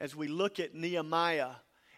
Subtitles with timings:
[0.00, 1.50] as we look at Nehemiah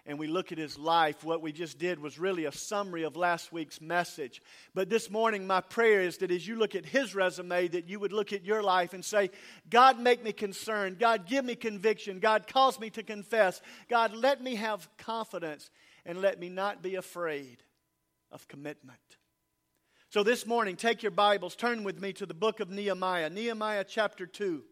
[0.04, 3.16] and we look at his life, what we just did was really a summary of
[3.16, 4.42] last week's message.
[4.74, 8.00] But this morning, my prayer is that as you look at his resume, that you
[8.00, 9.30] would look at your life and say,
[9.70, 10.98] God, make me concerned.
[10.98, 12.18] God, give me conviction.
[12.18, 13.62] God, cause me to confess.
[13.88, 15.70] God, let me have confidence
[16.04, 17.62] and let me not be afraid
[18.32, 18.98] of commitment.
[20.10, 23.84] So this morning, take your Bibles, turn with me to the book of Nehemiah, Nehemiah
[23.88, 24.64] chapter 2.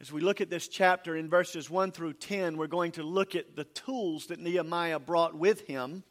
[0.00, 3.34] As we look at this chapter in verses 1 through 10, we're going to look
[3.34, 6.04] at the tools that Nehemiah brought with him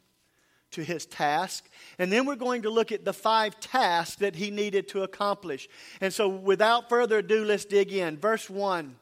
[0.72, 1.68] to his task.
[1.96, 5.68] And then we're going to look at the five tasks that he needed to accomplish.
[6.00, 8.16] And so, without further ado, let's dig in.
[8.18, 8.96] Verse 1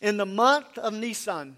[0.00, 1.56] In the month of Nisan,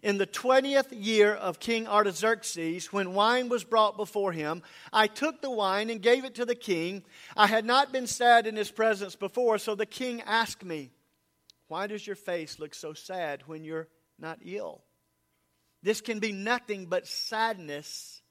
[0.00, 4.62] in the twentieth year of King Artaxerxes, when wine was brought before him,
[4.92, 7.02] I took the wine and gave it to the king.
[7.36, 10.90] I had not been sad in his presence before, so the king asked me,
[11.70, 13.86] why does your face look so sad when you're
[14.18, 14.82] not ill?
[15.84, 18.22] This can be nothing but sadness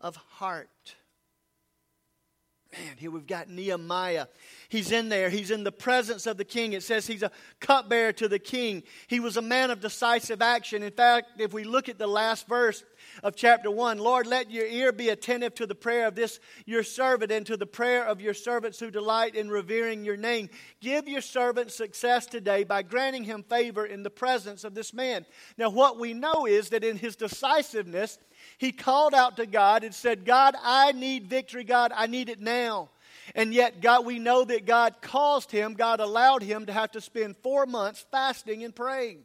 [0.00, 0.96] of heart.
[2.76, 4.26] Man, here we've got Nehemiah.
[4.68, 5.28] He's in there.
[5.30, 6.72] He's in the presence of the king.
[6.72, 8.82] It says he's a cupbearer to the king.
[9.06, 10.82] He was a man of decisive action.
[10.82, 12.82] In fact, if we look at the last verse
[13.22, 16.82] of chapter 1, Lord, let your ear be attentive to the prayer of this your
[16.82, 20.48] servant and to the prayer of your servants who delight in revering your name.
[20.80, 25.26] Give your servant success today by granting him favor in the presence of this man.
[25.56, 28.18] Now, what we know is that in his decisiveness,
[28.58, 31.64] he called out to God and said, God, I need victory.
[31.64, 32.90] God, I need it now.
[33.34, 37.00] And yet, God, we know that God caused him, God allowed him to have to
[37.00, 39.24] spend four months fasting and praying.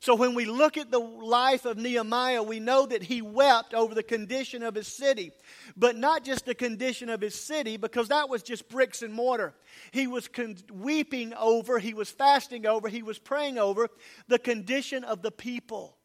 [0.00, 3.94] So when we look at the life of Nehemiah, we know that he wept over
[3.94, 5.30] the condition of his city.
[5.76, 9.52] But not just the condition of his city, because that was just bricks and mortar.
[9.90, 13.88] He was con- weeping over, he was fasting over, he was praying over
[14.26, 15.98] the condition of the people.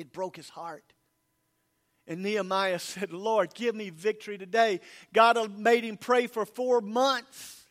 [0.00, 0.94] It broke his heart.
[2.06, 4.80] And Nehemiah said, Lord, give me victory today.
[5.12, 7.66] God made him pray for four months.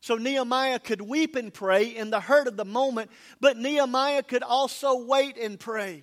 [0.00, 3.10] So Nehemiah could weep and pray in the hurt of the moment,
[3.40, 6.02] but Nehemiah could also wait and pray.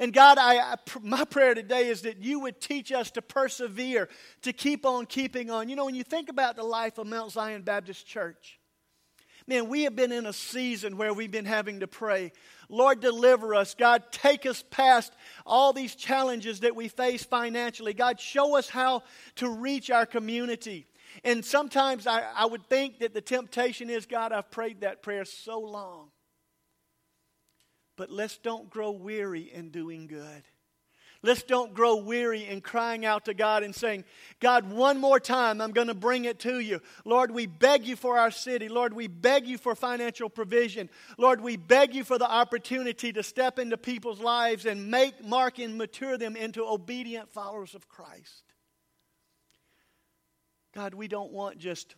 [0.00, 4.08] And God, I, my prayer today is that you would teach us to persevere,
[4.42, 5.68] to keep on keeping on.
[5.68, 8.58] You know, when you think about the life of Mount Zion Baptist Church,
[9.46, 12.32] man, we have been in a season where we've been having to pray.
[12.68, 13.74] Lord, deliver us.
[13.74, 15.12] God, take us past
[15.44, 17.94] all these challenges that we face financially.
[17.94, 19.02] God, show us how
[19.36, 20.86] to reach our community.
[21.22, 25.24] And sometimes I, I would think that the temptation is God, I've prayed that prayer
[25.24, 26.10] so long.
[27.96, 30.42] But let's don't grow weary in doing good.
[31.24, 34.04] Let's don't grow weary in crying out to God and saying,
[34.40, 36.82] God, one more time, I'm going to bring it to you.
[37.06, 38.68] Lord, we beg you for our city.
[38.68, 40.90] Lord, we beg you for financial provision.
[41.16, 45.58] Lord, we beg you for the opportunity to step into people's lives and make, mark,
[45.58, 48.42] and mature them into obedient followers of Christ.
[50.74, 51.94] God, we don't want just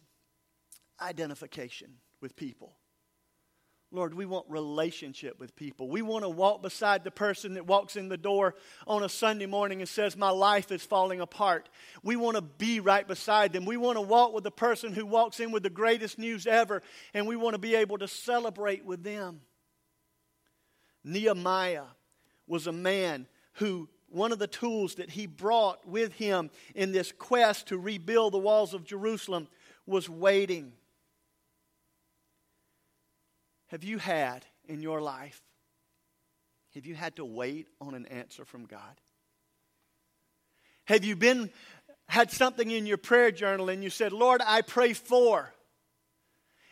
[1.00, 2.76] identification with people.
[3.92, 5.88] Lord, we want relationship with people.
[5.88, 9.47] We want to walk beside the person that walks in the door on a Sunday
[9.47, 11.69] morning and says, My life is falling apart.
[12.02, 13.64] We want to be right beside them.
[13.64, 16.82] We want to walk with the person who walks in with the greatest news ever,
[17.14, 19.41] and we want to be able to celebrate with them.
[21.04, 21.84] Nehemiah
[22.48, 27.12] was a man who one of the tools that he brought with him in this
[27.12, 29.48] quest to rebuild the walls of Jerusalem
[29.86, 30.72] was waiting.
[33.69, 35.41] Have you had in your life,
[36.74, 39.01] have you had to wait on an answer from God?
[40.84, 41.51] Have you been
[42.09, 45.53] had something in your prayer journal and you said, Lord, I pray for.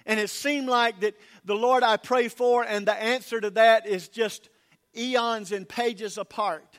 [0.07, 1.15] And it seemed like that
[1.45, 4.49] the Lord I pray for and the answer to that is just
[4.97, 6.79] eons and pages apart.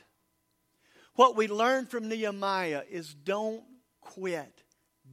[1.14, 3.64] What we learn from Nehemiah is don't
[4.00, 4.62] quit,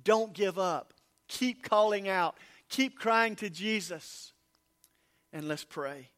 [0.04, 0.94] don't give up,
[1.28, 2.38] keep calling out,
[2.70, 4.33] keep crying to Jesus,
[5.34, 6.10] and let's pray.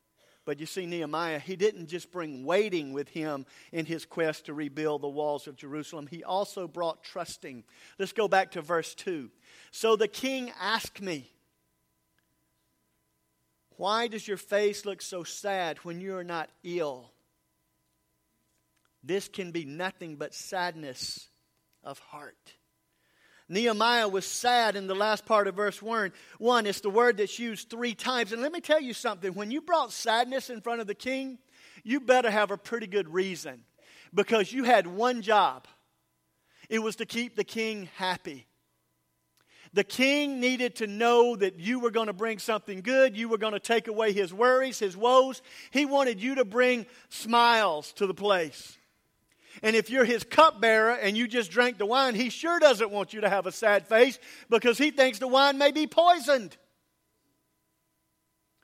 [0.45, 4.53] But you see, Nehemiah, he didn't just bring waiting with him in his quest to
[4.53, 6.05] rebuild the walls of Jerusalem.
[6.05, 7.63] He also brought trusting.
[7.97, 9.31] Let's go back to verse 2.
[9.71, 11.31] So the king asked me,
[13.77, 17.11] Why does your face look so sad when you are not ill?
[19.03, 21.27] This can be nothing but sadness
[21.83, 22.53] of heart.
[23.47, 26.11] Nehemiah was sad in the last part of verse 1.
[26.39, 28.31] One, it's the word that's used three times.
[28.31, 31.37] And let me tell you something when you brought sadness in front of the king,
[31.83, 33.63] you better have a pretty good reason
[34.13, 35.67] because you had one job.
[36.69, 38.47] it was to keep the king happy.
[39.73, 43.17] The king needed to know that you were going to bring something good.
[43.17, 45.41] You were going to take away his worries, his woes.
[45.69, 48.77] He wanted you to bring smiles to the place.
[49.63, 53.13] And if you're his cupbearer and you just drank the wine, he sure doesn't want
[53.13, 54.19] you to have a sad face
[54.49, 56.55] because he thinks the wine may be poisoned.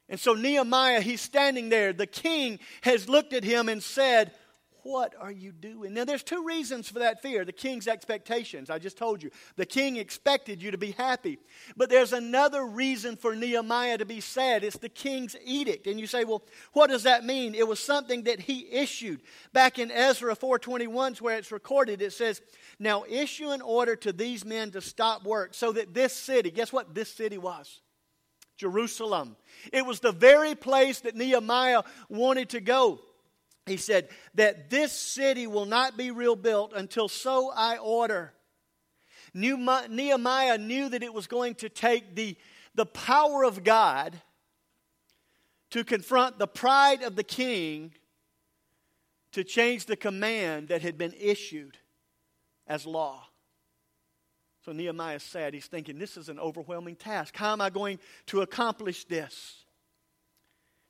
[0.10, 1.94] And so Nehemiah, he's standing there.
[1.94, 4.34] The king has looked at him and said,
[4.84, 5.94] what are you doing?
[5.94, 8.70] Now, there's two reasons for that fear the king's expectations.
[8.70, 9.30] I just told you.
[9.56, 11.40] The king expected you to be happy.
[11.78, 14.64] But there's another reason for Nehemiah to be sad.
[14.64, 15.88] It's the king's edict.
[15.88, 16.44] And you say, well,
[16.74, 17.56] what does that mean?
[17.56, 19.22] It was something that he issued.
[19.54, 22.42] Back in Ezra 421, where it's recorded, it says,
[22.80, 26.74] Now issue an order to these men to stop work so that this city, guess
[26.74, 27.82] what this city was?
[28.58, 29.36] Jerusalem.
[29.74, 33.00] It was the very place that Nehemiah wanted to go
[33.66, 38.34] he said, that this city will not be rebuilt until so I order.
[39.34, 42.36] Nehemiah knew that it was going to take the,
[42.76, 44.20] the power of God
[45.70, 47.94] to confront the pride of the king
[49.32, 51.78] to change the command that had been issued
[52.68, 53.26] as law.
[54.66, 57.36] So Nehemiah said, he's thinking, this is an overwhelming task.
[57.38, 59.64] How am I going to accomplish this?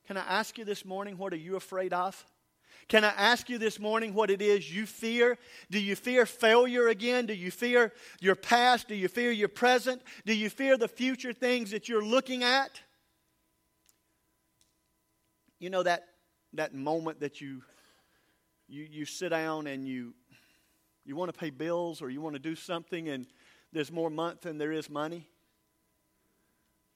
[0.07, 2.25] Can I ask you this morning, what are you afraid of?
[2.92, 5.38] Can I ask you this morning what it is you fear?
[5.70, 7.26] Do you fear failure again?
[7.26, 8.90] Do you fear your past?
[8.90, 10.02] Do you fear your present?
[10.26, 12.82] Do you fear the future things that you're looking at?
[15.58, 16.04] You know that,
[16.52, 17.62] that moment that you,
[18.68, 20.14] you, you sit down and you,
[21.06, 23.26] you want to pay bills or you want to do something and
[23.72, 25.30] there's more month than there is money?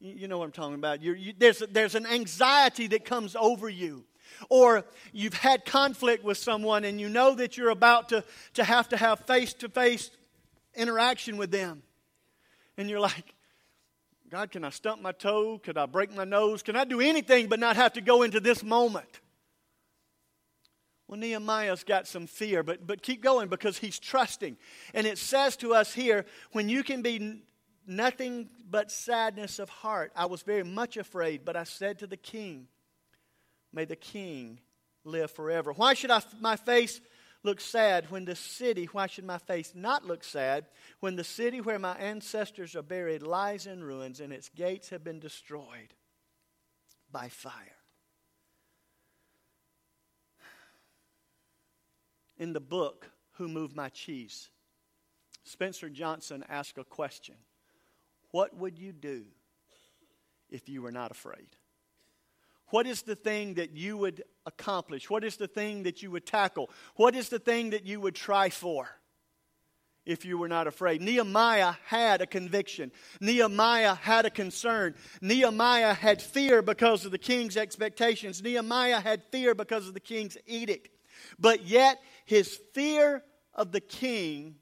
[0.01, 1.01] You, know what I'm talking about.
[1.01, 4.03] You, there's, there's an anxiety that comes over you.
[4.49, 8.23] Or you've had conflict with someone and you know that you're about to,
[8.55, 10.11] to have to have face to face
[10.75, 11.83] interaction with them.
[12.77, 13.35] And you're like,
[14.29, 15.59] God, can I stump my toe?
[15.59, 16.63] Could I break my nose?
[16.63, 19.21] Can I do anything but not have to go into this moment?
[21.07, 24.57] Well, Nehemiah's got some fear, but, but keep going because he's trusting.
[24.93, 27.43] And it says to us here when you can be
[27.85, 32.17] nothing but sadness of heart, I was very much afraid, but I said to the
[32.17, 32.67] king,
[33.75, 34.59] May the king
[35.03, 35.73] live forever.
[35.73, 37.01] Why should I, my face
[37.43, 40.65] look sad when the city, why should my face not look sad
[41.01, 45.03] when the city where my ancestors are buried lies in ruins and its gates have
[45.03, 45.93] been destroyed
[47.11, 47.51] by fire?
[52.37, 54.49] In the book, Who Moved My Cheese,
[55.43, 57.35] Spencer Johnson asked a question
[58.31, 59.25] What would you do
[60.49, 61.57] if you were not afraid?
[62.69, 65.09] What is the thing that you would accomplish?
[65.09, 66.69] What is the thing that you would tackle?
[66.95, 68.89] What is the thing that you would try for
[70.05, 71.01] if you were not afraid?
[71.01, 72.91] Nehemiah had a conviction.
[73.21, 74.95] Nehemiah had a concern.
[75.21, 78.41] Nehemiah had fear because of the king's expectations.
[78.41, 80.89] Nehemiah had fear because of the king's edict.
[81.39, 83.23] But yet, his fear
[83.53, 84.55] of the king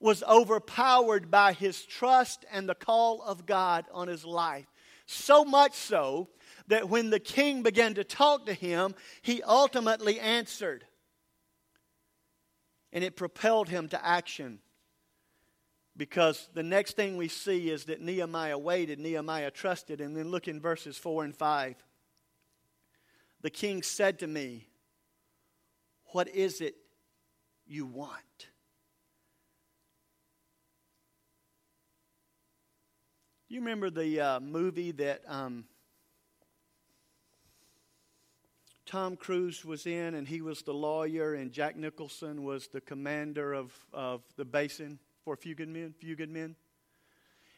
[0.00, 4.66] was overpowered by his trust and the call of God on his life.
[5.06, 6.28] So much so
[6.68, 10.84] that when the king began to talk to him, he ultimately answered.
[12.92, 14.60] And it propelled him to action.
[15.96, 20.46] Because the next thing we see is that Nehemiah waited, Nehemiah trusted, and then look
[20.46, 21.76] in verses 4 and 5.
[23.40, 24.66] The king said to me,
[26.12, 26.74] What is it
[27.66, 28.48] you want?
[33.48, 35.66] You remember the uh, movie that um,
[38.96, 43.52] Tom Cruise was in, and he was the lawyer, and Jack Nicholson was the commander
[43.52, 45.92] of, of the basin for a few good men.
[45.98, 46.56] Few good men.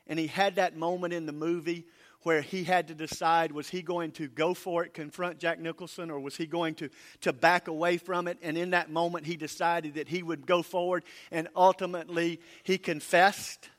[0.09, 1.87] And he had that moment in the movie
[2.25, 6.11] where he had to decide was he going to go for it, confront Jack Nicholson,
[6.11, 6.91] or was he going to,
[7.21, 8.39] to back away from it?
[8.43, 13.71] And in that moment, he decided that he would go forward, and ultimately, he confessed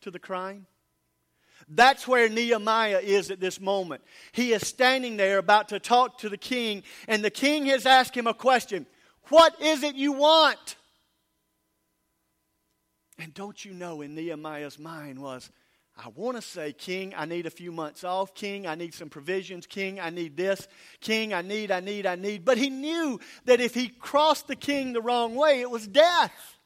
[0.00, 0.66] to the crime.
[1.68, 4.02] That's where Nehemiah is at this moment.
[4.32, 8.16] He is standing there about to talk to the king, and the king has asked
[8.16, 8.86] him a question
[9.28, 10.76] What is it you want?
[13.18, 15.50] And don't you know, in Nehemiah's mind was,
[15.96, 18.32] I want to say, King, I need a few months off.
[18.32, 19.66] King, I need some provisions.
[19.66, 20.68] King, I need this.
[21.00, 22.44] King, I need, I need, I need.
[22.44, 26.57] But he knew that if he crossed the king the wrong way, it was death.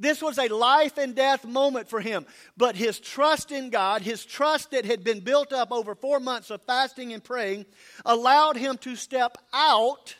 [0.00, 2.26] This was a life and death moment for him.
[2.56, 6.50] But his trust in God, his trust that had been built up over four months
[6.50, 7.66] of fasting and praying,
[8.04, 10.16] allowed him to step out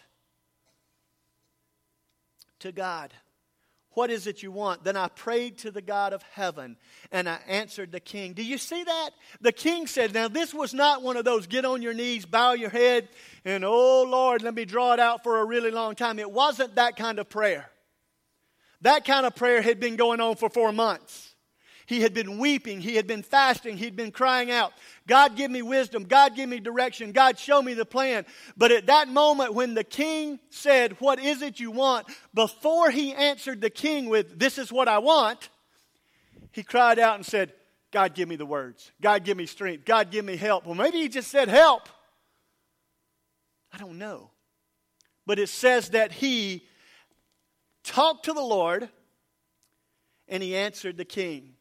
[2.60, 3.12] to God.
[3.90, 4.82] What is it you want?
[4.82, 6.76] Then I prayed to the God of heaven
[7.12, 8.32] and I answered the king.
[8.32, 9.10] Do you see that?
[9.40, 12.52] The king said, Now, this was not one of those get on your knees, bow
[12.52, 13.08] your head,
[13.44, 16.18] and oh Lord, let me draw it out for a really long time.
[16.18, 17.70] It wasn't that kind of prayer.
[18.84, 21.34] That kind of prayer had been going on for four months.
[21.86, 22.82] He had been weeping.
[22.82, 23.78] He had been fasting.
[23.78, 24.72] He'd been crying out,
[25.06, 26.04] God, give me wisdom.
[26.04, 27.12] God, give me direction.
[27.12, 28.26] God, show me the plan.
[28.58, 32.06] But at that moment, when the king said, What is it you want?
[32.34, 35.48] before he answered the king with, This is what I want,
[36.52, 37.52] he cried out and said,
[37.90, 38.92] God, give me the words.
[39.00, 39.86] God, give me strength.
[39.86, 40.66] God, give me help.
[40.66, 41.88] Well, maybe he just said help.
[43.72, 44.30] I don't know.
[45.26, 46.66] But it says that he
[47.84, 48.88] talked to the Lord
[50.26, 51.54] and he answered the king.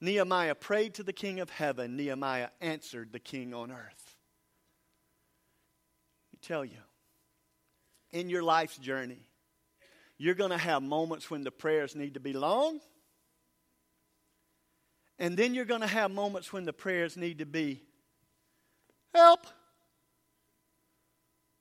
[0.00, 1.96] Nehemiah prayed to the king of heaven.
[1.96, 4.16] Nehemiah answered the king on earth.
[6.34, 6.78] I tell you,
[8.10, 9.22] in your life's journey,
[10.18, 12.80] you're going to have moments when the prayers need to be long.
[15.18, 17.82] And then you're going to have moments when the prayers need to be
[19.14, 19.46] help,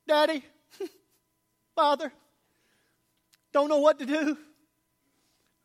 [0.08, 0.44] daddy,
[1.76, 2.12] father,
[3.54, 4.38] don't know what to do.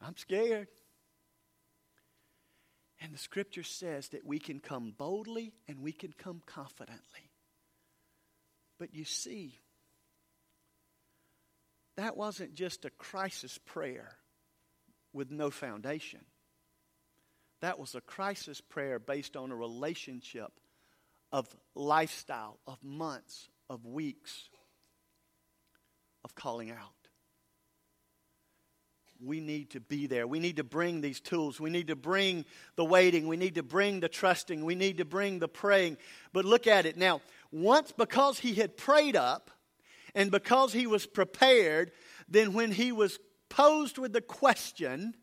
[0.00, 0.68] I'm scared.
[3.00, 7.30] And the scripture says that we can come boldly and we can come confidently.
[8.78, 9.58] But you see,
[11.96, 14.16] that wasn't just a crisis prayer
[15.12, 16.20] with no foundation.
[17.60, 20.50] That was a crisis prayer based on a relationship
[21.30, 24.48] of lifestyle, of months, of weeks,
[26.24, 27.03] of calling out
[29.24, 30.26] we need to be there.
[30.26, 31.60] We need to bring these tools.
[31.60, 32.44] We need to bring
[32.76, 33.26] the waiting.
[33.26, 34.64] We need to bring the trusting.
[34.64, 35.96] We need to bring the praying.
[36.32, 37.20] But look at it now.
[37.50, 39.50] Once, because he had prayed up
[40.14, 41.92] and because he was prepared,
[42.28, 45.14] then when he was posed with the question,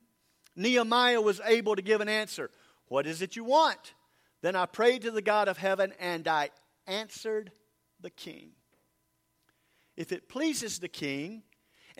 [0.56, 2.50] Nehemiah was able to give an answer.
[2.88, 3.94] What is it you want?
[4.42, 6.50] Then I prayed to the God of heaven and I
[6.88, 7.52] answered
[8.00, 8.52] the king.
[9.96, 11.44] If it pleases the king,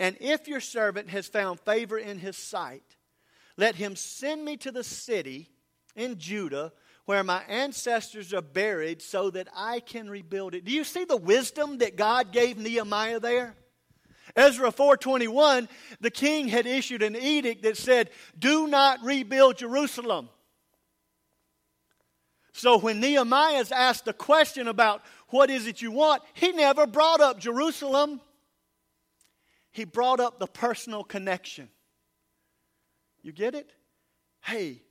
[0.02, 2.98] and if your servant has found favor in his sight,
[3.56, 5.52] let him send me to the city
[5.96, 6.74] in Judah
[7.06, 10.66] where my ancestors are buried so that I can rebuild it.
[10.66, 13.56] Do you see the wisdom that God gave Nehemiah there?
[14.36, 20.30] Ezra 4:21 the king had issued an edict that said do not rebuild Jerusalem.
[22.54, 27.22] So when Nehemiah's asked the question about what is it you want, he never brought
[27.22, 28.20] up Jerusalem
[29.72, 31.70] he brought up the personal connection.
[33.22, 33.72] You get it?
[34.42, 34.82] Hey,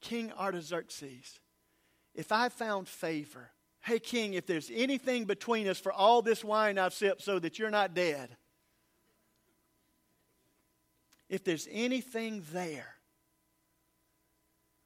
[0.00, 1.40] King Artaxerxes,
[2.14, 3.50] if I found favor,
[3.80, 7.58] hey, King, if there's anything between us for all this wine I've sipped so that
[7.58, 8.36] you're not dead,
[11.28, 12.94] if there's anything there,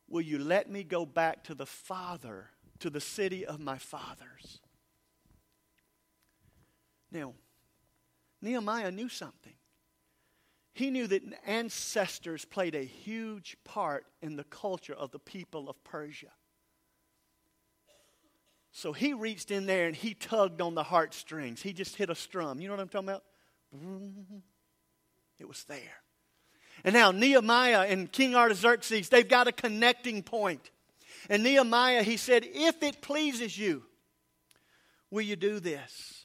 [0.08, 4.60] will you let me go back to the Father, to the city of my fathers?
[7.10, 7.34] Now,
[8.42, 9.54] Nehemiah knew something.
[10.72, 15.82] He knew that ancestors played a huge part in the culture of the people of
[15.84, 16.30] Persia.
[18.72, 21.60] So he reached in there and he tugged on the heartstrings.
[21.60, 22.60] He just hit a strum.
[22.60, 23.24] You know what I'm talking about?
[25.40, 26.02] It was there.
[26.84, 30.70] And now Nehemiah and King Artaxerxes, they've got a connecting point.
[31.28, 33.82] And Nehemiah, he said, If it pleases you,
[35.10, 36.19] will you do this?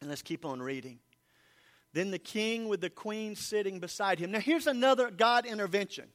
[0.00, 0.98] And let's keep on reading.
[1.92, 4.30] Then the king with the queen sitting beside him.
[4.30, 6.08] Now, here's another God intervention.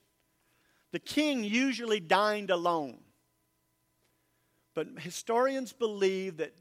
[0.91, 2.99] The king usually dined alone.
[4.73, 6.55] But historians believe that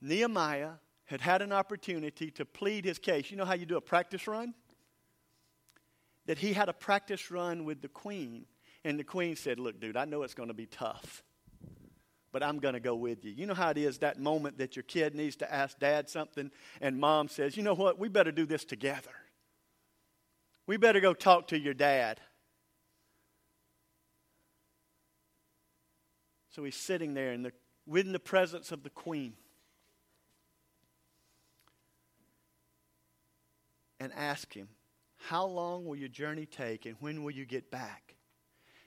[0.00, 0.72] Nehemiah
[1.06, 3.30] had had an opportunity to plead his case.
[3.30, 4.54] You know how you do a practice run?
[6.26, 8.46] That he had a practice run with the queen.
[8.82, 11.22] And the queen said, Look, dude, I know it's going to be tough
[12.34, 13.30] but I'm going to go with you.
[13.30, 16.50] You know how it is that moment that your kid needs to ask dad something,
[16.80, 17.96] and mom says, You know what?
[17.96, 19.12] We better do this together.
[20.66, 22.20] We better go talk to your dad.
[26.50, 27.52] So he's sitting there in the,
[27.86, 29.34] the presence of the queen.
[34.00, 34.66] And ask him,
[35.28, 38.16] How long will your journey take, and when will you get back?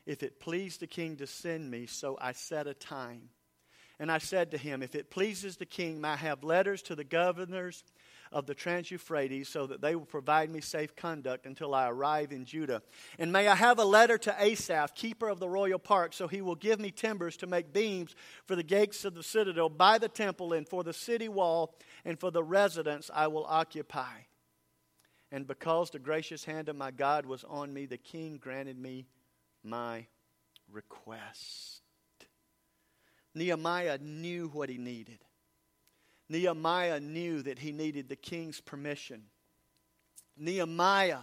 [0.06, 3.30] If it please the king to send me, so I set a time.
[4.00, 6.96] And I said to him, If it pleases the king, may I have letters to
[6.96, 7.84] the governors
[8.32, 12.32] of the Trans Euphrates so that they will provide me safe conduct until I arrive
[12.32, 12.82] in Judah.
[13.18, 16.42] And may I have a letter to Asaph, keeper of the royal park, so he
[16.42, 20.10] will give me timbers to make beams for the gates of the citadel by the
[20.10, 21.76] temple and for the city wall
[22.06, 24.14] and for the residence I will occupy.
[25.32, 29.08] And because the gracious hand of my God was on me, the king granted me
[29.64, 30.06] my
[30.72, 31.82] request.
[33.38, 35.20] Nehemiah knew what he needed.
[36.30, 39.24] Nehemiah knew that he needed the king's permission.
[40.36, 41.20] Nehemiah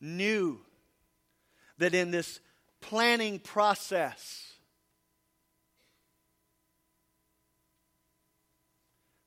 [0.00, 0.60] knew
[1.78, 2.40] that in this
[2.80, 4.54] planning process,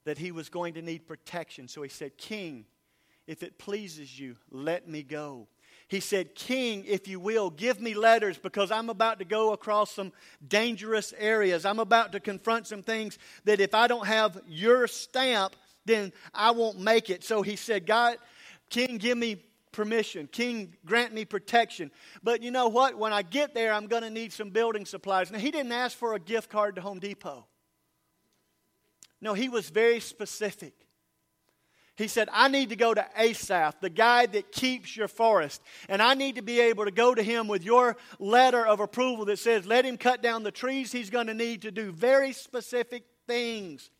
[0.05, 1.67] that he was going to need protection.
[1.67, 2.65] So he said, King,
[3.27, 5.47] if it pleases you, let me go.
[5.87, 9.91] He said, King, if you will, give me letters because I'm about to go across
[9.91, 10.11] some
[10.47, 11.65] dangerous areas.
[11.65, 16.51] I'm about to confront some things that if I don't have your stamp, then I
[16.51, 17.23] won't make it.
[17.23, 18.17] So he said, God,
[18.69, 20.27] King, give me permission.
[20.31, 21.91] King, grant me protection.
[22.23, 22.97] But you know what?
[22.97, 25.31] When I get there, I'm going to need some building supplies.
[25.31, 27.45] Now, he didn't ask for a gift card to Home Depot.
[29.19, 30.73] No, he was very specific.
[31.95, 36.01] He said, I need to go to Asaph, the guy that keeps your forest, and
[36.01, 39.37] I need to be able to go to him with your letter of approval that
[39.37, 43.03] says, let him cut down the trees he's going to need to do very specific
[43.27, 43.91] things.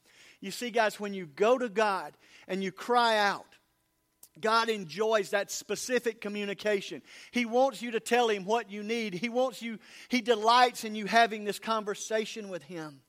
[0.42, 2.14] You see, guys, when you go to God
[2.48, 3.46] and you cry out,
[4.42, 7.04] God enjoys that specific communication.
[7.30, 9.14] He wants you to tell him what you need.
[9.14, 9.78] He wants you,
[10.10, 13.02] he delights in you having this conversation with him.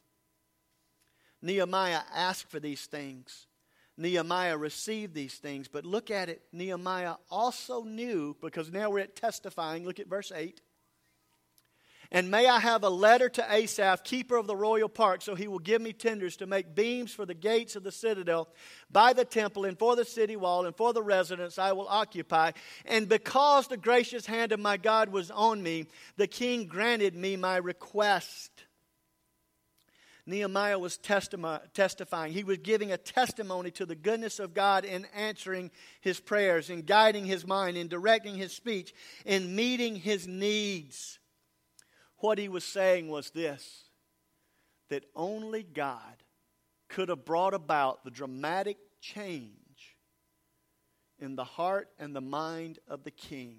[1.41, 3.47] Nehemiah asked for these things.
[3.97, 5.69] Nehemiah received these things.
[5.69, 6.43] But look at it.
[6.53, 9.85] Nehemiah also knew, because now we're at testifying.
[9.85, 10.61] Look at verse 8.
[12.11, 15.49] And may I have a letter to Asaph, keeper of the royal park, so he
[15.49, 18.49] will give me tenders to make beams for the gates of the citadel,
[18.91, 22.53] by the temple, and for the city wall, and for the residence I will occupy.
[22.85, 27.37] And because the gracious hand of my God was on me, the king granted me
[27.37, 28.64] my request.
[30.27, 32.33] Nehemiah was testifying.
[32.33, 36.83] He was giving a testimony to the goodness of God in answering his prayers, in
[36.83, 38.95] guiding his mind, in directing his speech,
[39.27, 41.19] in meeting his needs.
[42.19, 43.85] What he was saying was this
[44.89, 46.23] that only God
[46.89, 49.99] could have brought about the dramatic change
[51.19, 53.59] in the heart and the mind of the king.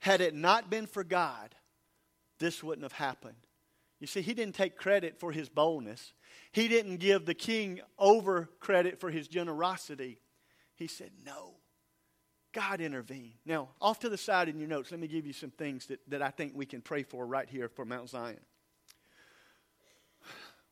[0.00, 1.54] Had it not been for God,
[2.38, 3.45] this wouldn't have happened.
[3.98, 6.12] You see, he didn't take credit for his boldness.
[6.52, 10.18] He didn't give the king over credit for his generosity.
[10.74, 11.54] He said, No.
[12.52, 13.34] God intervened.
[13.44, 16.00] Now, off to the side in your notes, let me give you some things that,
[16.08, 18.40] that I think we can pray for right here for Mount Zion.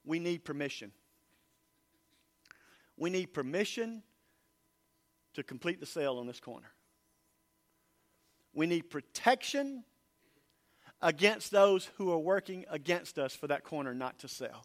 [0.02, 0.92] We need permission.
[2.96, 4.02] We need permission
[5.34, 6.70] to complete the sale on this corner.
[8.54, 9.84] We need protection
[11.04, 14.64] against those who are working against us for that corner not to sell.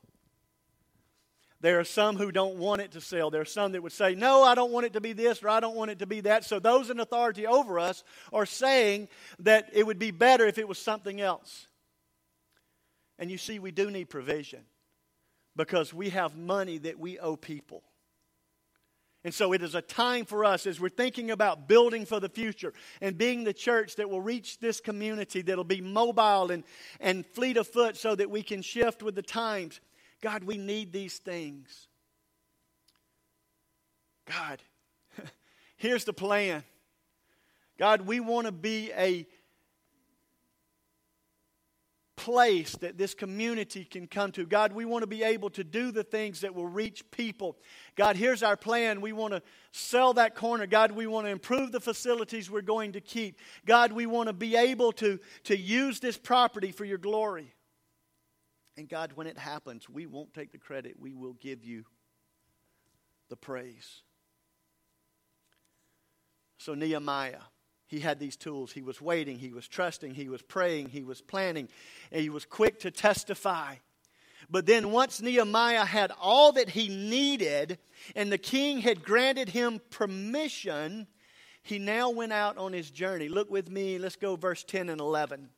[1.61, 3.29] There are some who don't want it to sell.
[3.29, 5.49] There are some that would say, No, I don't want it to be this or
[5.49, 6.45] I don't want it to be that.
[6.45, 10.67] So those in authority over us are saying that it would be better if it
[10.67, 11.67] was something else.
[13.19, 14.61] And you see, we do need provision
[15.57, 17.83] because we have money that we owe people.
[19.23, 22.29] And so it is a time for us as we're thinking about building for the
[22.29, 26.63] future and being the church that will reach this community, that'll be mobile and,
[27.01, 29.81] and fleet of foot so that we can shift with the times.
[30.21, 31.87] God, we need these things.
[34.25, 34.61] God,
[35.77, 36.63] here's the plan.
[37.77, 39.25] God, we want to be a
[42.19, 44.45] place that this community can come to.
[44.45, 47.57] God, we want to be able to do the things that will reach people.
[47.95, 48.99] God, here's our plan.
[48.99, 50.67] We want to sell that corner.
[50.67, 53.39] God, we want to improve the facilities we're going to keep.
[53.65, 57.53] God, we want to be able to, to use this property for your glory.
[58.75, 61.85] And God, when it happens, we won't take the credit, we will give you
[63.29, 64.03] the praise.
[66.57, 67.39] So, Nehemiah
[67.89, 68.71] he had these tools.
[68.71, 71.67] He was waiting, he was trusting, he was praying, he was planning,
[72.11, 73.75] and he was quick to testify.
[74.47, 77.79] But then, once Nehemiah had all that he needed
[78.15, 81.07] and the king had granted him permission,
[81.63, 83.27] he now went out on his journey.
[83.27, 85.49] Look with me, let's go verse 10 and 11.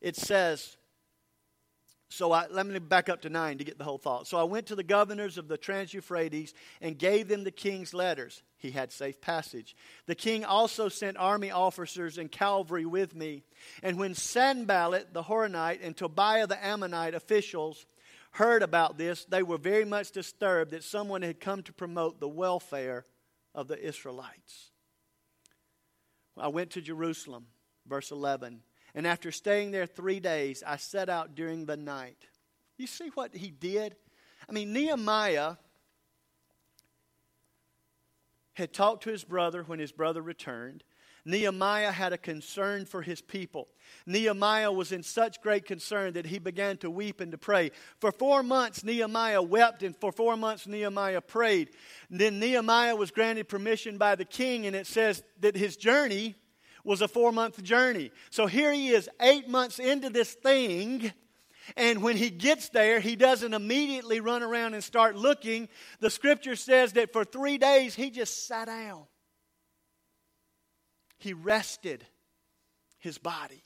[0.00, 0.76] It says,
[2.10, 4.26] so I, let me back up to 9 to get the whole thought.
[4.26, 7.92] So I went to the governors of the Trans Euphrates and gave them the king's
[7.92, 8.42] letters.
[8.56, 9.76] He had safe passage.
[10.06, 13.42] The king also sent army officers and cavalry with me.
[13.82, 17.84] And when Sanballat the Horonite and Tobiah the Ammonite officials
[18.32, 22.28] heard about this, they were very much disturbed that someone had come to promote the
[22.28, 23.04] welfare
[23.54, 24.70] of the Israelites.
[26.38, 27.46] I went to Jerusalem,
[27.86, 28.62] verse 11.
[28.98, 32.18] And after staying there three days, I set out during the night.
[32.78, 33.94] You see what he did?
[34.48, 35.54] I mean, Nehemiah
[38.54, 40.82] had talked to his brother when his brother returned.
[41.24, 43.68] Nehemiah had a concern for his people.
[44.04, 47.70] Nehemiah was in such great concern that he began to weep and to pray.
[48.00, 51.70] For four months, Nehemiah wept, and for four months, Nehemiah prayed.
[52.10, 56.34] Then Nehemiah was granted permission by the king, and it says that his journey
[56.88, 58.10] was a four month journey.
[58.30, 61.12] So here he is, eight months into this thing.
[61.76, 65.68] And when he gets there, he doesn't immediately run around and start looking.
[66.00, 69.04] The scripture says that for three days he just sat down
[71.18, 72.06] he rested
[72.98, 73.64] his body.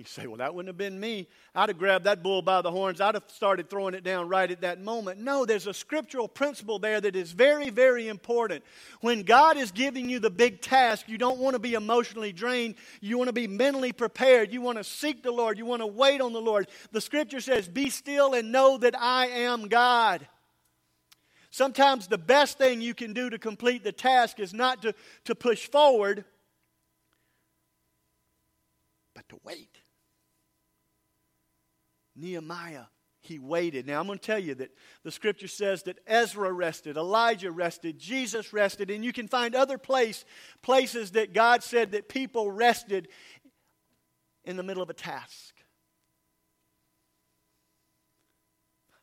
[0.00, 1.28] You say, well, that wouldn't have been me.
[1.54, 3.02] I'd have grabbed that bull by the horns.
[3.02, 5.20] I'd have started throwing it down right at that moment.
[5.20, 8.64] No, there's a scriptural principle there that is very, very important.
[9.02, 12.76] When God is giving you the big task, you don't want to be emotionally drained.
[13.02, 14.54] You want to be mentally prepared.
[14.54, 15.58] You want to seek the Lord.
[15.58, 16.68] You want to wait on the Lord.
[16.92, 20.26] The scripture says, Be still and know that I am God.
[21.50, 24.94] Sometimes the best thing you can do to complete the task is not to,
[25.26, 26.24] to push forward,
[29.14, 29.79] but to wait.
[32.20, 32.84] Nehemiah,
[33.20, 33.86] he waited.
[33.86, 34.70] Now, I'm going to tell you that
[35.02, 39.78] the scripture says that Ezra rested, Elijah rested, Jesus rested, and you can find other
[39.78, 40.24] place,
[40.62, 43.08] places that God said that people rested
[44.44, 45.54] in the middle of a task.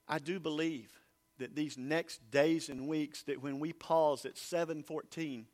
[0.08, 0.92] I do believe
[1.38, 5.46] that these next days and weeks that when we pause at 7:14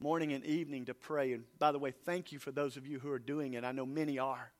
[0.00, 3.00] morning and evening to pray and by the way thank you for those of you
[3.00, 4.52] who are doing it I know many are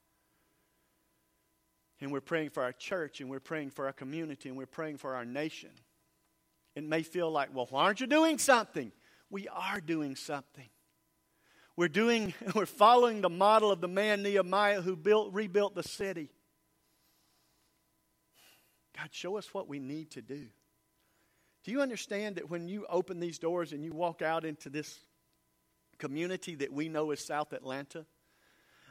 [2.00, 4.98] and we're praying for our church and we're praying for our community and we're praying
[4.98, 5.70] for our nation.
[6.74, 8.92] It may feel like well why aren't you doing something?
[9.30, 10.68] We are doing something.
[11.76, 16.30] We're doing we're following the model of the man Nehemiah who built rebuilt the city.
[18.96, 20.46] God, show us what we need to do.
[21.64, 24.98] Do you understand that when you open these doors and you walk out into this
[25.98, 28.06] community that we know as South Atlanta,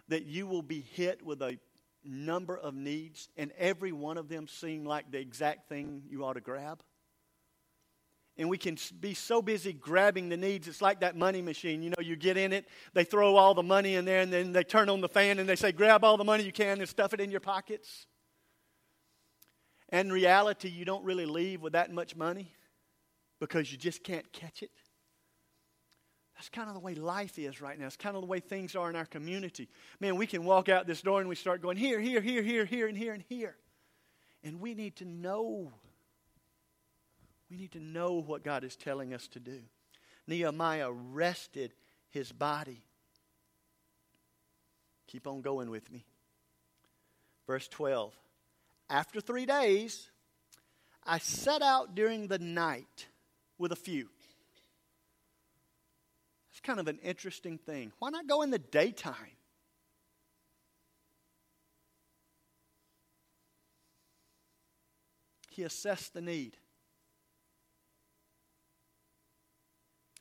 [0.10, 1.58] that you will be hit with a
[2.04, 6.34] number of needs, and every one of them seem like the exact thing you ought
[6.34, 6.82] to grab?
[8.38, 10.68] and we can be so busy grabbing the needs.
[10.68, 11.82] It's like that money machine.
[11.82, 14.52] You know, you get in it, they throw all the money in there, and then
[14.52, 16.88] they turn on the fan and they say, grab all the money you can and
[16.88, 18.06] stuff it in your pockets.
[19.90, 22.54] And reality, you don't really leave with that much money
[23.40, 24.72] because you just can't catch it.
[26.38, 27.88] That's kind of the way life is right now.
[27.88, 29.67] It's kind of the way things are in our community.
[30.00, 32.63] Man, we can walk out this door and we start going here, here, here, here,
[32.63, 33.56] here, and here, and here.
[34.43, 35.73] And we need to know.
[37.50, 39.62] We need to know what God is telling us to do.
[40.28, 41.73] Nehemiah rested
[42.12, 42.84] his body.
[45.08, 46.06] Keep on going with me.
[47.47, 48.13] Verse 12.
[48.91, 50.12] After three days,
[51.04, 53.08] I set out during the night
[53.58, 54.10] with a few.
[56.68, 57.94] Kind of an interesting thing.
[57.98, 59.16] Why not go in the daytime?
[65.50, 66.58] He assessed the need.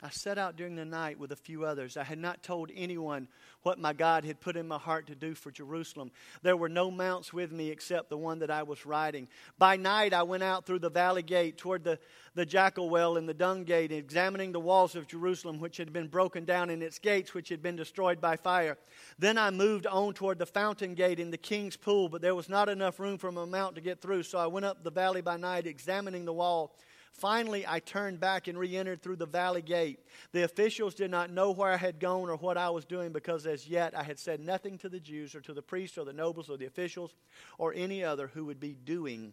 [0.03, 1.97] I set out during the night with a few others.
[1.97, 3.29] I had not told anyone
[3.63, 6.11] what my God had put in my heart to do for Jerusalem.
[6.43, 9.27] There were no mounts with me except the one that I was riding.
[9.59, 11.99] By night, I went out through the valley gate toward the,
[12.35, 16.09] the jackal well and the dung gate, examining the walls of Jerusalem, which had been
[16.09, 18.77] broken down, and its gates, which had been destroyed by fire.
[19.19, 22.51] Then I moved on toward the fountain gate in the king's pool, but there was
[22.51, 25.23] not enough room for my mount to get through, so I went up the valley
[25.23, 26.77] by night, examining the wall.
[27.19, 30.01] Finally, I turned back and re entered through the valley gate.
[30.33, 33.47] The officials did not know where I had gone or what I was doing because
[33.47, 36.13] as yet I had said nothing to the Jews or to the priests or the
[36.13, 37.15] nobles or the officials
[37.59, 39.33] or any other who would be doing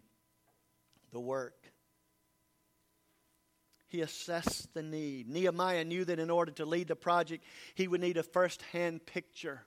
[1.12, 1.58] the work.
[3.90, 5.28] He assessed the need.
[5.28, 7.44] Nehemiah knew that in order to lead the project,
[7.76, 9.62] he would need a first hand picture.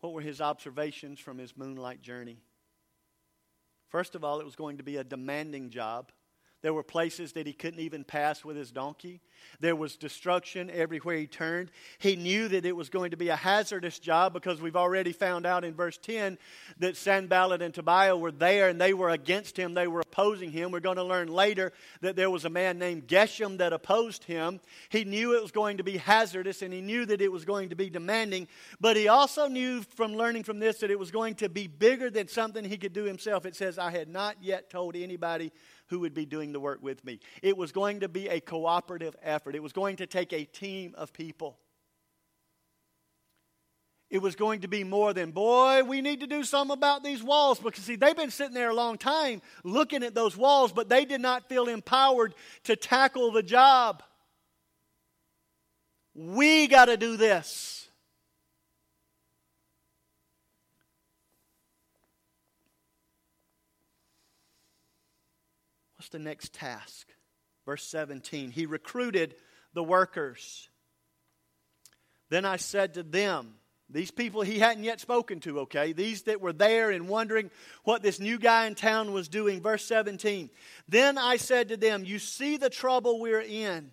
[0.00, 2.38] What were his observations from his moonlight journey?
[3.88, 6.10] First of all, it was going to be a demanding job.
[6.64, 9.20] There were places that he couldn't even pass with his donkey.
[9.60, 11.70] There was destruction everywhere he turned.
[11.98, 15.44] He knew that it was going to be a hazardous job because we've already found
[15.44, 16.38] out in verse 10
[16.78, 19.74] that Sanballat and Tobiah were there and they were against him.
[19.74, 20.70] They were opposing him.
[20.70, 24.58] We're going to learn later that there was a man named Geshem that opposed him.
[24.88, 27.68] He knew it was going to be hazardous and he knew that it was going
[27.68, 28.48] to be demanding.
[28.80, 32.08] But he also knew from learning from this that it was going to be bigger
[32.08, 33.44] than something he could do himself.
[33.44, 35.52] It says, I had not yet told anybody
[35.88, 37.20] who would be doing the work with me.
[37.42, 40.94] It was going to be a cooperative effort, it was going to take a team
[40.96, 41.58] of people.
[44.14, 47.20] it was going to be more than, boy, we need to do something about these
[47.20, 47.58] walls.
[47.58, 51.04] Because, see, they've been sitting there a long time looking at those walls, but they
[51.04, 54.04] did not feel empowered to tackle the job.
[56.14, 57.88] We got to do this.
[65.96, 67.08] What's the next task?
[67.66, 68.52] Verse 17.
[68.52, 69.34] He recruited
[69.74, 70.68] the workers.
[72.30, 73.54] Then I said to them,
[73.90, 75.92] these people he hadn't yet spoken to, okay?
[75.92, 77.50] These that were there and wondering
[77.82, 79.60] what this new guy in town was doing.
[79.60, 80.50] Verse 17.
[80.88, 83.90] Then I said to them, You see the trouble we're in.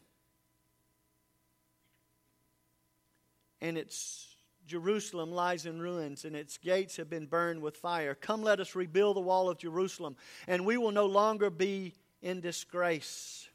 [3.60, 4.28] And its
[4.66, 8.16] Jerusalem lies in ruins, and its gates have been burned with fire.
[8.16, 10.16] Come, let us rebuild the wall of Jerusalem,
[10.48, 13.48] and we will no longer be in disgrace.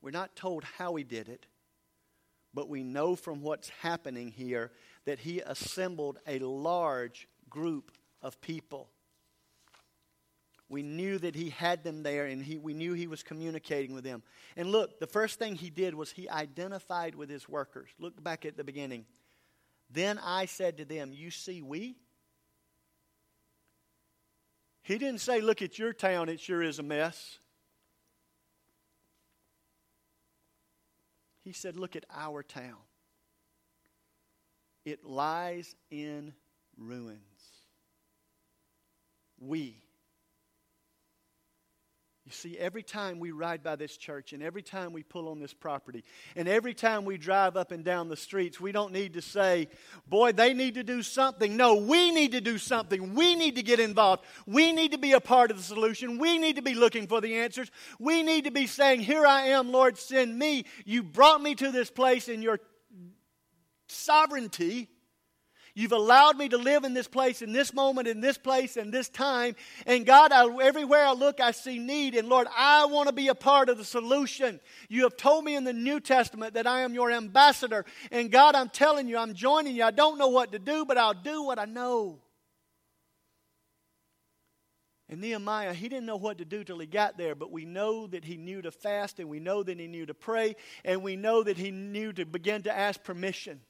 [0.00, 1.46] We're not told how he did it,
[2.54, 4.72] but we know from what's happening here
[5.04, 8.88] that he assembled a large group of people.
[10.70, 14.04] We knew that he had them there and he, we knew he was communicating with
[14.04, 14.22] them.
[14.56, 17.88] And look, the first thing he did was he identified with his workers.
[17.98, 19.06] Look back at the beginning.
[19.90, 21.96] Then I said to them, You see, we?
[24.82, 27.38] He didn't say, Look at your town, it sure is a mess.
[31.44, 32.76] He said, Look at our town.
[34.84, 36.34] It lies in
[36.76, 37.18] ruins.
[39.38, 39.82] We.
[42.28, 45.40] You see, every time we ride by this church and every time we pull on
[45.40, 46.04] this property
[46.36, 49.68] and every time we drive up and down the streets, we don't need to say,
[50.06, 51.56] boy, they need to do something.
[51.56, 53.14] No, we need to do something.
[53.14, 54.26] We need to get involved.
[54.46, 56.18] We need to be a part of the solution.
[56.18, 57.70] We need to be looking for the answers.
[57.98, 60.66] We need to be saying, Here I am, Lord, send me.
[60.84, 62.60] You brought me to this place in your
[63.86, 64.90] sovereignty.
[65.78, 68.90] You've allowed me to live in this place, in this moment, in this place, in
[68.90, 69.54] this time.
[69.86, 72.16] And God, I, everywhere I look, I see need.
[72.16, 74.58] And Lord, I want to be a part of the solution.
[74.88, 77.84] You have told me in the New Testament that I am your ambassador.
[78.10, 79.84] And God, I'm telling you, I'm joining you.
[79.84, 82.18] I don't know what to do, but I'll do what I know.
[85.08, 88.08] And Nehemiah, he didn't know what to do till he got there, but we know
[88.08, 91.14] that he knew to fast, and we know that he knew to pray, and we
[91.14, 93.60] know that he knew to begin to ask permission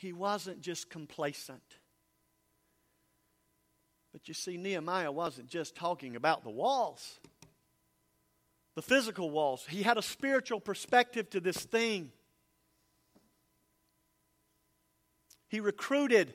[0.00, 1.60] he wasn't just complacent.
[4.12, 7.20] But you see, Nehemiah wasn't just talking about the walls,
[8.76, 9.66] the physical walls.
[9.68, 12.12] He had a spiritual perspective to this thing.
[15.48, 16.32] He recruited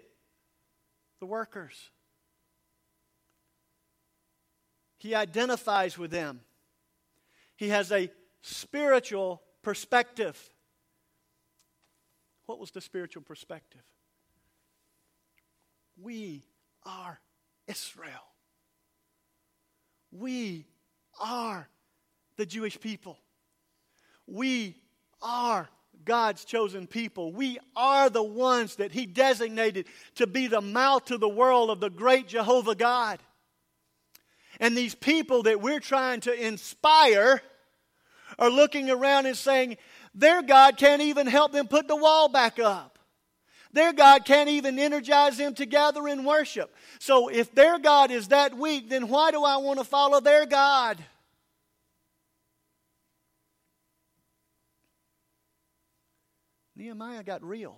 [1.19, 1.89] the workers,
[4.99, 6.41] he identifies with them.
[7.55, 10.37] He has a spiritual perspective.
[12.45, 13.81] What was the spiritual perspective?
[16.01, 16.43] We
[16.85, 17.19] are
[17.67, 18.11] Israel.
[20.11, 20.65] We
[21.19, 21.67] are
[22.37, 23.17] the Jewish people.
[24.27, 24.75] We
[25.21, 25.69] are
[26.03, 27.31] God's chosen people.
[27.31, 31.79] We are the ones that He designated to be the mouth to the world of
[31.79, 33.19] the great Jehovah God.
[34.59, 37.41] And these people that we're trying to inspire
[38.37, 39.77] are looking around and saying,
[40.15, 42.97] their God can't even help them put the wall back up.
[43.73, 46.73] Their God can't even energize them to gather in worship.
[46.99, 50.45] So if their God is that weak, then why do I want to follow their
[50.45, 51.03] God?
[56.77, 57.77] Nehemiah got real.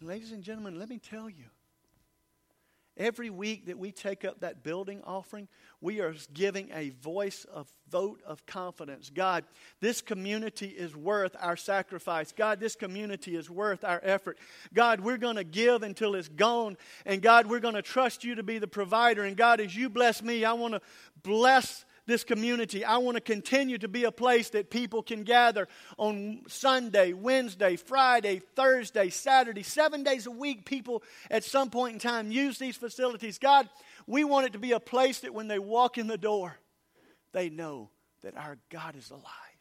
[0.00, 1.44] Ladies and gentlemen, let me tell you
[2.96, 5.48] Every week that we take up that building offering,
[5.80, 9.10] we are giving a voice of vote of confidence.
[9.12, 9.44] God,
[9.80, 12.32] this community is worth our sacrifice.
[12.32, 14.38] God, this community is worth our effort.
[14.74, 16.76] God, we're going to give until it's gone.
[17.06, 19.24] And God, we're going to trust you to be the provider.
[19.24, 20.80] And God, as you bless me, I want to
[21.22, 22.84] bless this community.
[22.84, 27.76] I want to continue to be a place that people can gather on Sunday, Wednesday,
[27.76, 30.66] Friday, Thursday, Saturday, seven days a week.
[30.66, 33.38] People at some point in time use these facilities.
[33.38, 33.68] God,
[34.06, 36.58] we want it to be a place that when they walk in the door,
[37.32, 37.88] they know
[38.22, 39.51] that our God is alive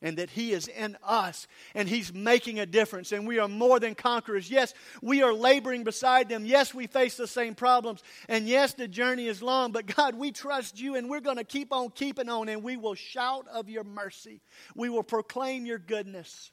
[0.00, 3.80] and that He is in us and He's making a difference and we are more
[3.80, 4.50] than conquerors.
[4.50, 6.44] Yes, we are laboring beside them.
[6.44, 8.02] Yes, we face the same problems.
[8.28, 11.44] And yes, the journey is long, but God, we trust you and we're going to
[11.44, 14.40] keep on keeping on and we will shout of your mercy.
[14.74, 16.50] We will proclaim your goodness.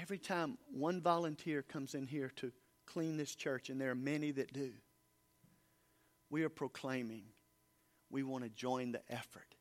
[0.00, 2.52] Every time one volunteer comes in here to
[2.86, 4.72] clean this church, and there are many that do,
[6.30, 7.24] we are proclaiming
[8.10, 9.54] we want to join the effort.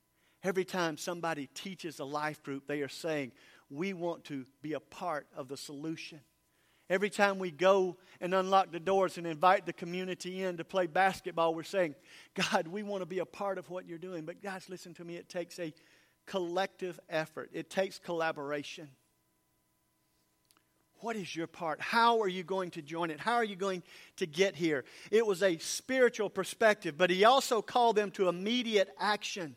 [0.43, 3.31] Every time somebody teaches a life group, they are saying,
[3.69, 6.21] we want to be a part of the solution.
[6.89, 10.87] Every time we go and unlock the doors and invite the community in to play
[10.87, 11.95] basketball, we're saying,
[12.33, 14.23] God, we want to be a part of what you're doing.
[14.23, 15.17] But, guys, listen to me.
[15.17, 15.73] It takes a
[16.25, 18.89] collective effort, it takes collaboration.
[20.99, 21.79] What is your part?
[21.79, 23.19] How are you going to join it?
[23.19, 23.83] How are you going
[24.17, 24.83] to get here?
[25.11, 29.55] It was a spiritual perspective, but he also called them to immediate action.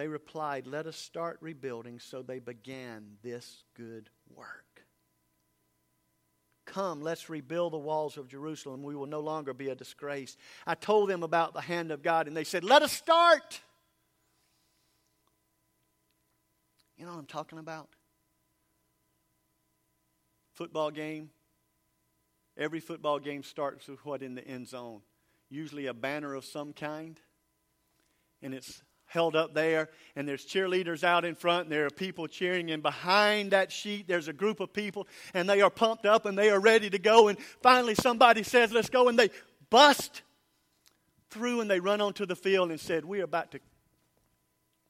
[0.00, 1.98] They replied, Let us start rebuilding.
[1.98, 4.69] So they began this good work.
[6.70, 8.84] Come, let's rebuild the walls of Jerusalem.
[8.84, 10.36] We will no longer be a disgrace.
[10.64, 13.60] I told them about the hand of God, and they said, Let us start.
[16.96, 17.88] You know what I'm talking about?
[20.52, 21.30] Football game.
[22.56, 25.00] Every football game starts with what in the end zone?
[25.48, 27.18] Usually a banner of some kind.
[28.42, 32.28] And it's held up there, and there's cheerleaders out in front, and there are people
[32.28, 36.26] cheering, and behind that sheet, there's a group of people, and they are pumped up
[36.26, 37.26] and they are ready to go.
[37.26, 39.30] And finally, somebody says, Let's go, and they
[39.68, 40.22] bust
[41.30, 43.60] through and they run onto the field and said, We are about to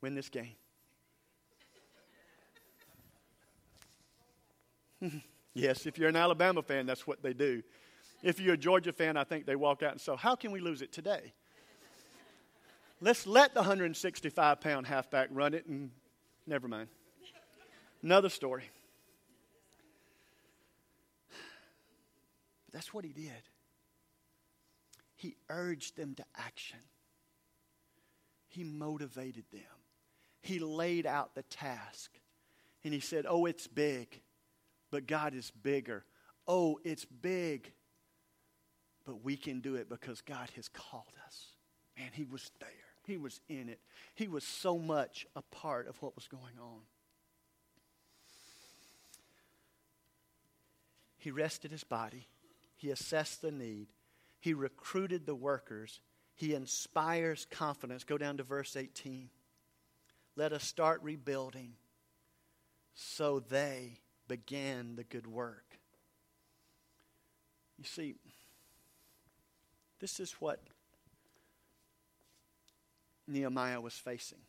[0.03, 0.55] win this game.
[5.55, 7.63] yes, if you're an Alabama fan, that's what they do.
[8.23, 10.61] If you're a Georgia fan, I think they walk out and say, How can we
[10.61, 11.33] lose it today?
[13.01, 15.91] Let's let the 165 pound halfback run it and
[16.47, 16.89] never mind.
[18.03, 18.71] Another story.
[22.67, 23.33] But that's what he did.
[25.17, 26.79] He urged them to action,
[28.49, 29.63] he motivated them,
[30.43, 32.11] he laid out the task.
[32.83, 34.23] And he said, Oh, it's big,
[34.91, 36.03] but God is bigger.
[36.49, 37.71] Oh, it's big,
[39.05, 41.49] but we can do it because God has called us.
[41.99, 42.90] Man, he was there.
[43.11, 43.81] He was in it.
[44.15, 46.79] He was so much a part of what was going on.
[51.19, 52.29] He rested his body.
[52.77, 53.89] He assessed the need.
[54.39, 55.99] He recruited the workers.
[56.37, 58.05] He inspires confidence.
[58.05, 59.29] Go down to verse 18.
[60.37, 61.73] Let us start rebuilding.
[62.95, 65.79] So they began the good work.
[67.77, 68.15] You see,
[69.99, 70.61] this is what
[73.31, 74.41] Nehemiah was facing.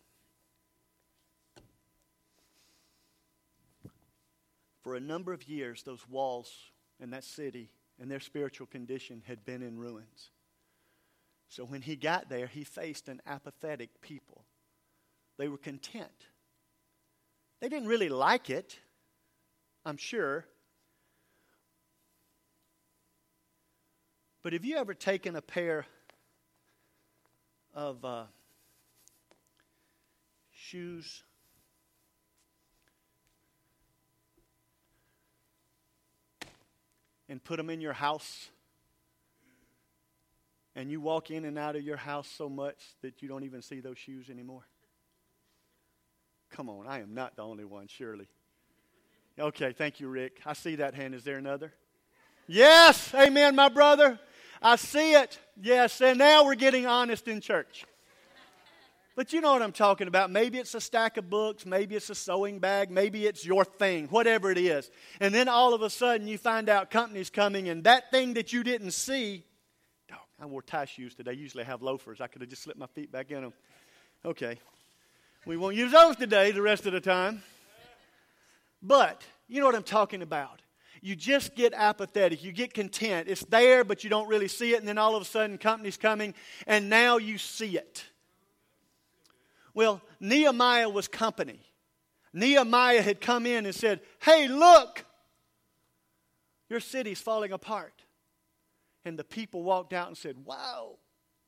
[4.84, 6.52] For a number of years, those walls
[7.00, 10.32] and that city and their spiritual condition had been in ruins.
[11.50, 14.46] So when he got there, he faced an apathetic people.
[15.38, 16.28] They were content.
[17.60, 18.80] They didn't really like it,
[19.86, 20.46] I'm sure.
[24.44, 25.86] But have you ever taken a pair
[27.76, 28.24] of uh,
[30.72, 31.24] shoes.
[37.28, 38.50] And put them in your house.
[40.76, 43.62] And you walk in and out of your house so much that you don't even
[43.62, 44.66] see those shoes anymore.
[46.50, 48.28] Come on, I am not the only one, surely.
[49.38, 50.42] Okay, thank you, Rick.
[50.46, 51.16] I see that hand.
[51.16, 51.74] Is there another?
[52.48, 54.20] Yes, amen, my brother.
[54.62, 55.38] I see it.
[55.62, 57.86] Yes, and now we're getting honest in church.
[59.16, 60.32] But you know what I'm talking about.
[60.32, 64.08] Maybe it's a stack of books, maybe it's a sewing bag, maybe it's your thing,
[64.08, 64.90] whatever it is.
[65.20, 68.54] And then all of a sudden you find out company's coming and that thing that
[68.54, 69.44] you didn't see.
[70.14, 71.32] Oh, I wore tie shoes today.
[71.32, 72.22] I usually have loafers.
[72.22, 73.54] I could have just slipped my feet back in them.
[74.24, 74.60] Okay.
[75.46, 77.44] We won't use those today the rest of the time.
[78.82, 80.62] But you know what I'm talking about.
[81.02, 82.44] You just get apathetic.
[82.44, 83.28] You get content.
[83.28, 84.80] It's there, but you don't really see it.
[84.80, 86.36] And then all of a sudden, company's coming,
[86.68, 88.06] and now you see it.
[89.74, 91.60] Well, Nehemiah was company.
[92.34, 95.06] Nehemiah had come in and said, Hey, look,
[96.70, 97.94] your city's falling apart.
[99.04, 100.98] And the people walked out and said, Wow,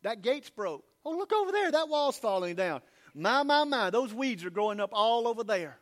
[0.02, 0.84] that gate's broke.
[1.06, 2.82] Oh, look over there, that wall's falling down.
[3.14, 5.78] My, my, my, those weeds are growing up all over there.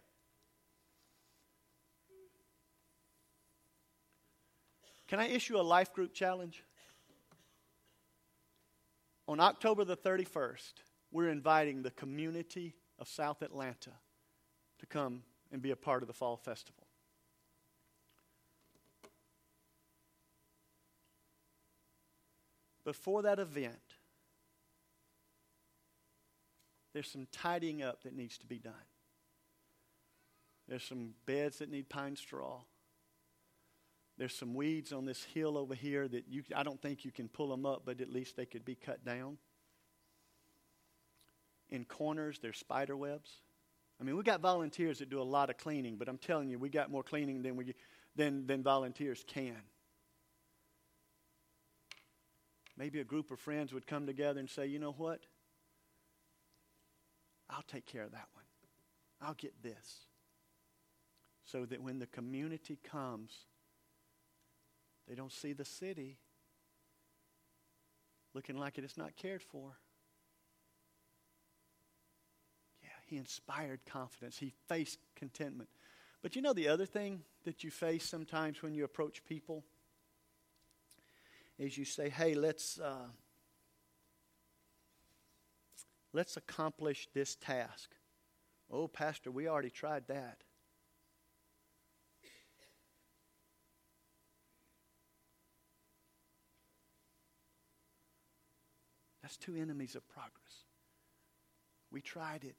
[5.08, 6.64] Can I issue a life group challenge?
[9.28, 10.74] On October the 31st,
[11.12, 13.92] we're inviting the community of South Atlanta
[14.80, 16.88] to come and be a part of the Fall Festival.
[22.84, 23.76] Before that event,
[26.94, 28.74] there's some tidying up that needs to be done.
[30.68, 32.62] There's some beds that need pine straw.
[34.18, 37.28] There's some weeds on this hill over here that you, I don't think you can
[37.28, 39.38] pull them up, but at least they could be cut down.
[41.72, 43.32] In corners, there's spider webs.
[44.00, 46.60] I mean, we got volunteers that do a lot of cleaning, but I'm telling you,
[46.60, 47.76] we got more cleaning than, we,
[48.16, 49.62] than, than volunteers can.
[52.78, 55.22] Maybe a group of friends would come together and say, you know what?
[57.50, 58.46] I'll take care of that one.
[59.22, 60.08] I'll get this.
[61.46, 63.32] So that when the community comes,
[65.08, 66.18] they don't see the city
[68.34, 69.78] looking like it is not cared for.
[72.82, 74.40] Yeah, he inspired confidence.
[74.40, 75.70] He faced contentment.
[76.24, 79.64] But you know the other thing that you face sometimes when you approach people?
[81.62, 83.08] is you say, hey, let's, uh,
[86.12, 87.92] let's accomplish this task.
[88.72, 90.40] Oh, Pastor, we already tried that.
[99.22, 100.66] That's two enemies of progress.
[101.92, 102.56] We tried it.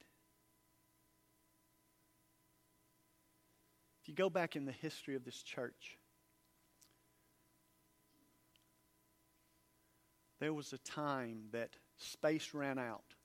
[4.03, 5.97] If you go back in the history of this church,
[10.41, 13.15] there was a time that space ran out.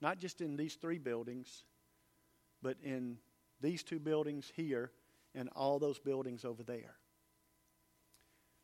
[0.00, 1.64] Not just in these three buildings,
[2.62, 3.18] but in
[3.60, 4.90] these two buildings here
[5.34, 6.96] and all those buildings over there.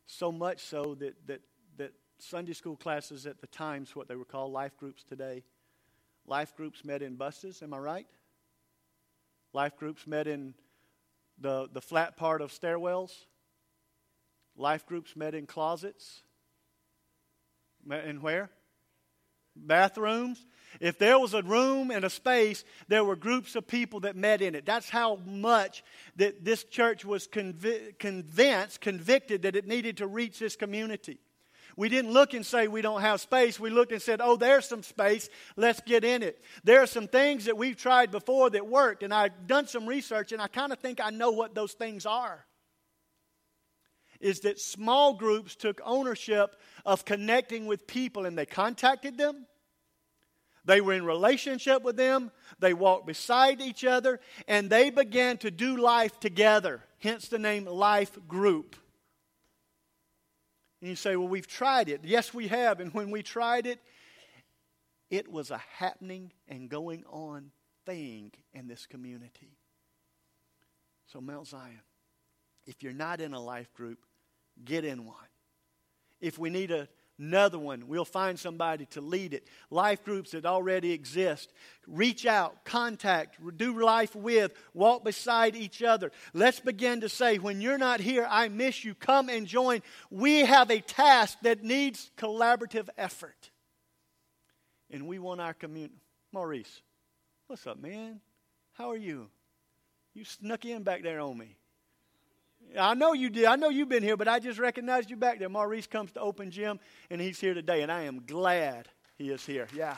[0.07, 1.41] So much so that, that,
[1.77, 5.43] that Sunday school classes at the times, what they were called life groups today,
[6.25, 8.07] life groups met in buses, am I right?
[9.53, 10.55] Life groups met in
[11.39, 13.11] the, the flat part of stairwells.
[14.55, 16.21] Life groups met in closets.
[17.89, 18.49] And where?
[19.55, 20.45] Bathrooms.
[20.79, 24.41] If there was a room and a space, there were groups of people that met
[24.41, 24.65] in it.
[24.65, 25.83] That's how much
[26.15, 31.19] that this church was conv- convinced, convicted that it needed to reach this community.
[31.75, 33.59] We didn't look and say we don't have space.
[33.59, 35.29] We looked and said, oh, there's some space.
[35.55, 36.43] Let's get in it.
[36.63, 40.31] There are some things that we've tried before that worked, and I've done some research,
[40.31, 42.45] and I kind of think I know what those things are
[44.23, 46.55] is that small groups took ownership
[46.85, 49.45] of connecting with people and they contacted them.
[50.65, 52.31] They were in relationship with them.
[52.59, 56.81] They walked beside each other and they began to do life together.
[56.99, 58.77] Hence the name Life Group.
[60.83, 62.01] And you say, well, we've tried it.
[62.03, 62.81] Yes, we have.
[62.81, 63.79] And when we tried it,
[65.09, 67.51] it was a happening and going on
[67.85, 69.55] thing in this community.
[71.07, 71.79] So, Mount Zion,
[72.67, 73.99] if you're not in a life group,
[74.65, 75.15] get in one.
[76.19, 76.89] If we need a,
[77.19, 79.47] another one, we'll find somebody to lead it.
[79.69, 81.51] Life groups that already exist.
[81.87, 86.11] Reach out, contact, do life with, walk beside each other.
[86.33, 88.95] Let's begin to say, when you're not here, I miss you.
[88.95, 89.81] Come and join.
[90.09, 93.51] We have a task that needs collaborative effort.
[94.89, 95.95] And we want our community.
[96.31, 96.81] Maurice,
[97.47, 98.19] what's up, man?
[98.73, 99.29] How are you?
[100.13, 101.57] You snuck in back there on me.
[102.77, 103.45] I know you did.
[103.45, 105.49] I know you've been here, but I just recognized you back there.
[105.49, 109.45] Maurice comes to Open Gym, and he's here today, and I am glad he is
[109.45, 109.67] here.
[109.73, 109.95] Yeah.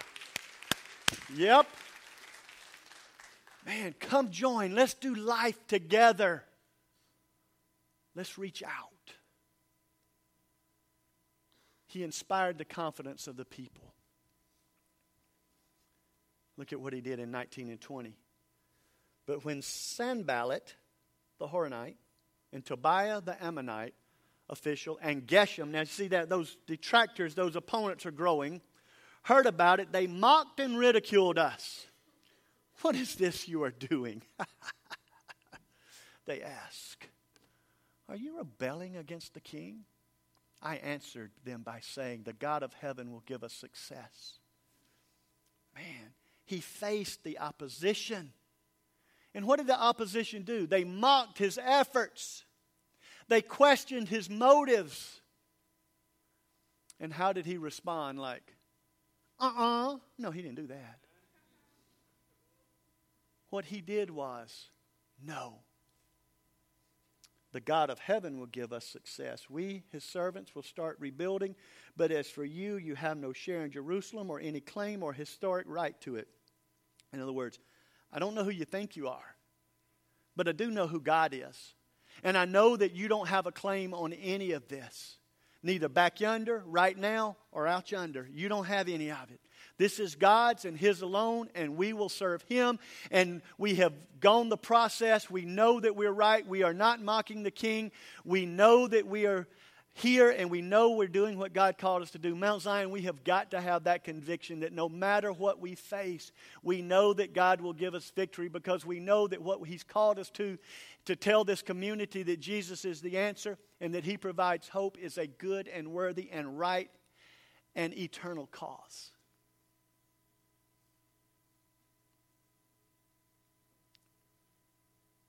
[1.35, 1.67] Yep.
[3.65, 4.75] Man, come join.
[4.75, 6.43] Let's do life together.
[8.15, 8.91] Let's reach out.
[11.87, 13.93] He inspired the confidence of the people.
[16.57, 18.15] Look at what he did in 19 and 20.
[19.25, 20.75] But when Sanballat,
[21.39, 21.95] the Horonite,
[22.55, 23.93] and Tobiah the Ammonite
[24.49, 28.61] official and Geshem, now you see that those detractors, those opponents are growing,
[29.23, 29.91] heard about it.
[29.91, 31.85] They mocked and ridiculed us.
[32.81, 34.21] What is this you are doing?
[36.25, 37.07] they ask,
[38.07, 39.81] Are you rebelling against the king?
[40.61, 44.39] I answered them by saying, The God of heaven will give us success.
[45.75, 46.13] Man,
[46.45, 48.31] he faced the opposition.
[49.33, 50.65] And what did the opposition do?
[50.65, 52.44] They mocked his efforts,
[53.27, 55.21] they questioned his motives.
[56.99, 58.19] And how did he respond?
[58.19, 58.55] Like,
[59.39, 59.93] uh uh-uh.
[59.93, 60.99] uh No, he didn't do that.
[63.49, 64.69] What he did was,
[65.23, 65.59] no.
[67.51, 69.49] The God of heaven will give us success.
[69.49, 71.55] We, his servants, will start rebuilding.
[71.95, 75.65] But as for you, you have no share in Jerusalem or any claim or historic
[75.69, 76.27] right to it.
[77.13, 77.59] In other words,
[78.11, 79.35] I don't know who you think you are,
[80.35, 81.74] but I do know who God is.
[82.23, 85.17] And I know that you don't have a claim on any of this,
[85.63, 88.27] neither back yonder, right now, or out yonder.
[88.33, 89.39] You don't have any of it.
[89.77, 92.79] This is God's and His alone, and we will serve Him.
[93.11, 95.29] And we have gone the process.
[95.29, 96.47] We know that we're right.
[96.47, 97.91] We are not mocking the King.
[98.23, 99.47] We know that we are
[99.97, 102.35] here and we know we're doing what God called us to do.
[102.35, 106.33] Mount Zion, we have got to have that conviction that no matter what we face,
[106.61, 110.19] we know that God will give us victory because we know that what He's called
[110.19, 110.57] us to,
[111.05, 115.17] to tell this community that Jesus is the answer and that He provides hope, is
[115.17, 116.91] a good and worthy and right
[117.73, 119.11] and eternal cause.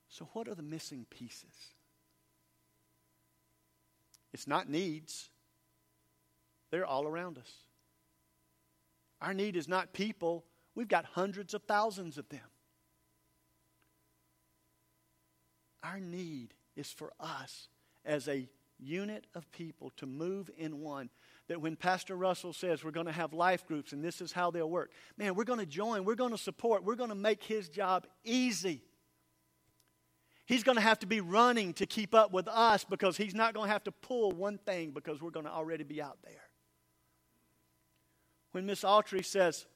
[0.08, 1.75] So, what are the missing pieces?
[4.36, 5.30] It's not needs,
[6.70, 7.50] they're all around us.
[9.22, 12.42] Our need is not people, we've got hundreds of thousands of them.
[15.82, 17.68] Our need is for us
[18.04, 18.46] as a
[18.78, 21.08] unit of people to move in one.
[21.48, 24.50] That when Pastor Russell says we're going to have life groups and this is how
[24.50, 27.42] they'll work, man, we're going to join, we're going to support, we're going to make
[27.42, 28.82] his job easy.
[30.46, 33.52] He's going to have to be running to keep up with us because he's not
[33.52, 36.42] going to have to pull one thing because we're going to already be out there.
[38.52, 39.66] When Miss Autry says,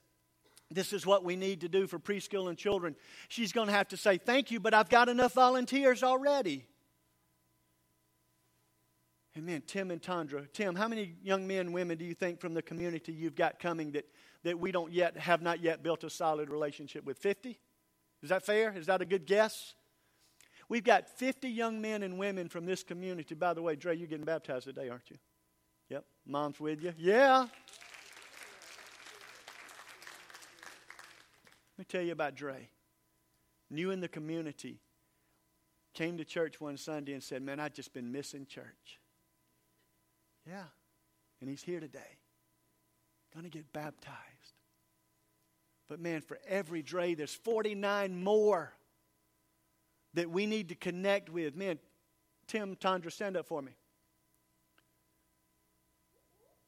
[0.70, 2.94] this is what we need to do for preschool and children,
[3.28, 6.64] she's going to have to say, Thank you, but I've got enough volunteers already.
[9.36, 9.62] Amen.
[9.66, 10.46] Tim and Tandra.
[10.52, 13.58] Tim, how many young men and women do you think from the community you've got
[13.58, 14.06] coming that,
[14.44, 17.18] that we don't yet have not yet built a solid relationship with?
[17.18, 17.58] 50?
[18.22, 18.72] Is that fair?
[18.76, 19.74] Is that a good guess?
[20.70, 23.34] We've got 50 young men and women from this community.
[23.34, 25.16] By the way, Dre, you're getting baptized today, aren't you?
[25.88, 26.04] Yep.
[26.24, 26.94] Mom's with you.
[26.96, 27.40] Yeah.
[27.40, 27.48] Let
[31.76, 32.68] me tell you about Dre.
[33.68, 34.78] New in the community.
[35.92, 39.00] Came to church one Sunday and said, Man, I've just been missing church.
[40.48, 40.66] Yeah.
[41.40, 42.18] And he's here today.
[43.34, 44.14] Going to get baptized.
[45.88, 48.72] But man, for every Dre, there's 49 more
[50.14, 51.54] that we need to connect with.
[51.54, 51.78] Man,
[52.46, 53.72] Tim Tondra, stand up for me.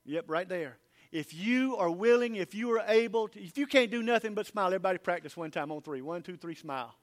[0.04, 0.78] Yep, right there.
[1.10, 4.46] If you are willing, if you are able, to, if you can't do nothing but
[4.46, 6.00] smile, everybody practice one time on three.
[6.00, 6.94] One, two, three, smile.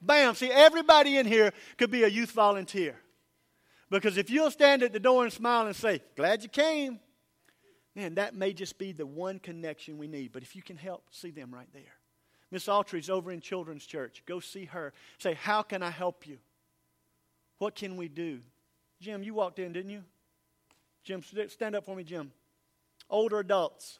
[0.00, 0.34] Bam.
[0.34, 2.96] See, everybody in here could be a youth volunteer.
[3.90, 7.00] Because if you'll stand at the door and smile and say, Glad you came,
[7.94, 10.32] man, that may just be the one connection we need.
[10.32, 11.94] But if you can help, see them right there.
[12.52, 14.22] Miss Autry's over in Children's Church.
[14.26, 14.92] Go see her.
[15.18, 16.36] Say, How can I help you?
[17.58, 18.40] What can we do?
[19.00, 20.04] Jim, you walked in, didn't you?
[21.02, 22.30] Jim, stand up for me, Jim.
[23.08, 23.98] Older adults.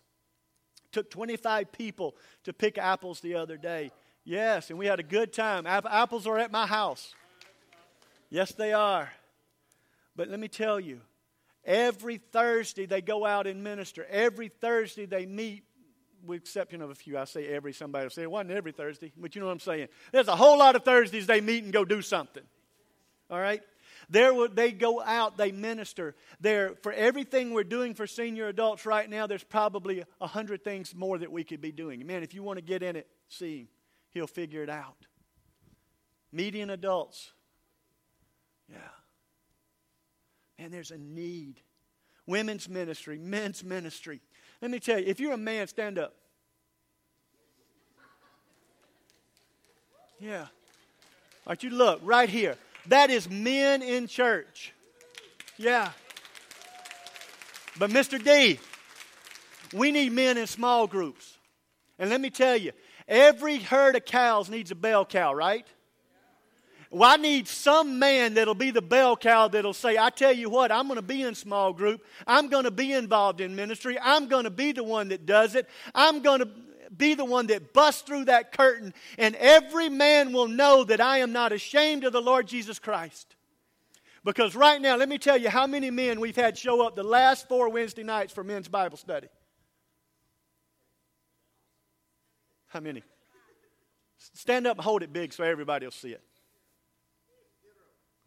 [0.93, 3.91] Took 25 people to pick apples the other day.
[4.23, 5.67] Yes, and we had a good time.
[5.67, 7.15] Apples are at my house.
[8.29, 9.11] Yes, they are.
[10.15, 11.01] But let me tell you,
[11.65, 14.07] every Thursday they go out and minister.
[14.11, 15.65] Every Thursday they meet
[16.25, 17.19] with exception of a few.
[17.19, 19.61] I say every, somebody will say it wasn't every Thursday, but you know what I'm
[19.61, 19.89] saying.
[20.13, 22.45] There's a whole lot of Thursdays they meet and go do something.
[23.31, 23.63] All right?
[24.11, 26.15] There they go out, they minister.
[26.41, 30.95] There for everything we're doing for senior adults right now, there's probably a hundred things
[30.95, 32.05] more that we could be doing.
[32.07, 33.69] Man, if you want to get in it, see him.
[34.11, 35.07] He'll figure it out.
[36.31, 37.33] Median adults.
[38.69, 38.77] Yeah.
[40.59, 41.61] Man, there's a need.
[42.27, 44.21] Women's ministry, men's ministry.
[44.63, 46.15] Let me tell you, if you're a man, stand up.
[50.21, 50.43] Yeah.
[50.43, 50.49] All
[51.49, 52.57] right, you look right here.
[52.87, 54.73] That is men in church.
[55.57, 55.91] Yeah.
[57.77, 58.23] But Mr.
[58.23, 58.61] D,
[59.73, 61.37] we need men in small groups.
[61.99, 62.71] And let me tell you,
[63.09, 65.67] every herd of cows needs a bell cow, right?
[66.93, 70.51] Well, I need some man that'll be the bell cow that'll say, I tell you
[70.51, 72.05] what, I'm going to be in small group.
[72.27, 73.99] I'm going to be involved in ministry.
[73.99, 75.71] I'm going to be the one that does it.
[75.95, 76.49] I'm going to
[76.95, 81.19] be the one that busts through that curtain, and every man will know that I
[81.19, 83.37] am not ashamed of the Lord Jesus Christ.
[84.23, 87.03] Because right now, let me tell you how many men we've had show up the
[87.03, 89.29] last four Wednesday nights for men's Bible study.
[92.69, 93.03] How many?
[94.35, 96.23] Stand up and hold it big so everybody will see it.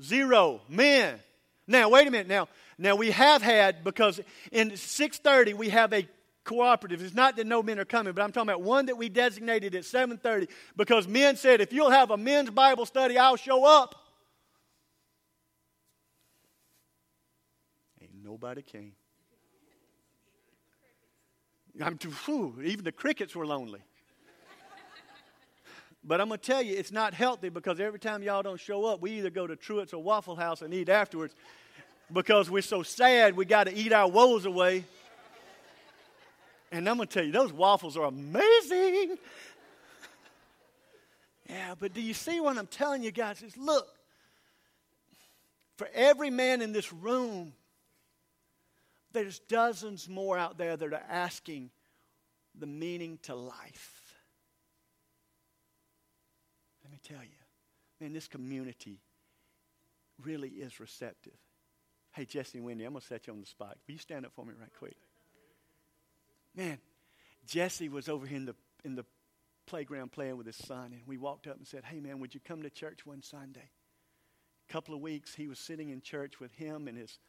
[0.01, 1.19] Zero men.
[1.67, 2.27] Now, wait a minute.
[2.27, 4.19] Now, now we have had because
[4.51, 6.07] in 6:30 we have a
[6.43, 7.01] cooperative.
[7.01, 9.73] It's not that no men are coming, but I'm talking about one that we designated
[9.75, 13.95] at 7:30 because men said, "If you'll have a men's Bible study, I'll show up."
[18.01, 18.95] Ain't nobody came.
[21.81, 23.81] I'm too, whew, even the crickets were lonely.
[26.07, 28.85] But I'm going to tell you, it's not healthy because every time y'all don't show
[28.85, 31.33] up, we either go to Truett's or Waffle House and eat afterwards
[32.13, 34.85] because we're so sad we got to eat our woes away.
[36.71, 39.17] And I'm going to tell you, those waffles are amazing.
[41.49, 43.41] yeah, but do you see what I'm telling you guys?
[43.41, 43.87] Is look,
[45.77, 47.53] for every man in this room,
[49.11, 51.71] there's dozens more out there that are asking
[52.59, 53.95] the meaning to life.
[56.85, 57.39] Let me tell you,
[57.99, 58.99] man, this community
[60.23, 61.37] really is receptive.
[62.11, 63.77] Hey, Jesse and Wendy, I'm going to set you on the spot.
[63.87, 64.95] Will you stand up for me right quick?
[66.55, 66.77] Man,
[67.45, 69.05] Jesse was over here in the, in the
[69.67, 72.39] playground playing with his son, and we walked up and said, Hey, man, would you
[72.39, 73.69] come to church one Sunday?
[74.69, 77.19] A couple of weeks, he was sitting in church with him and his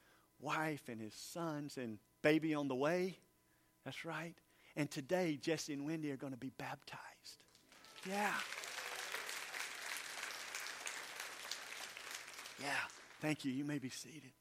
[0.41, 3.19] wife and his sons and baby on the way.
[3.85, 4.35] That's right.
[4.77, 7.43] And today, Jesse and Wendy are going to be baptized.
[8.09, 8.33] Yeah.
[12.61, 12.69] Yeah.
[13.21, 13.53] Thank you.
[13.53, 14.33] You may be seated.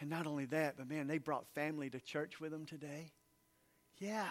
[0.00, 3.12] And not only that, but man, they brought family to church with them today.
[3.98, 4.28] Yeah.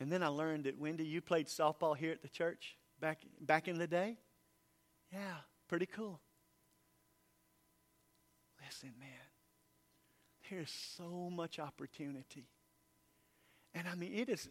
[0.00, 3.68] And then I learned that Wendy, you played softball here at the church back back
[3.68, 4.18] in the day.
[5.12, 5.36] Yeah,
[5.68, 6.20] pretty cool.
[8.64, 9.08] Listen, man,
[10.50, 12.48] there's so much opportunity.
[13.74, 14.48] And I mean, it is,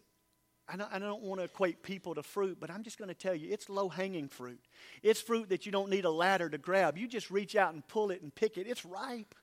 [0.68, 3.14] I don't, I don't want to equate people to fruit, but I'm just going to
[3.14, 4.60] tell you, it's low hanging fruit.
[5.04, 6.98] It's fruit that you don't need a ladder to grab.
[6.98, 9.36] You just reach out and pull it and pick it, it's ripe.